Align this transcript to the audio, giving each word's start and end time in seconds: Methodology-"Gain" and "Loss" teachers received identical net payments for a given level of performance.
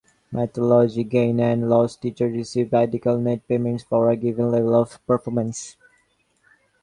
Methodology-"Gain" 0.31 1.39
and 1.39 1.69
"Loss" 1.69 1.95
teachers 1.97 2.33
received 2.35 2.73
identical 2.73 3.19
net 3.19 3.47
payments 3.47 3.83
for 3.83 4.09
a 4.09 4.15
given 4.15 4.49
level 4.49 4.73
of 4.73 4.97
performance. 5.05 5.77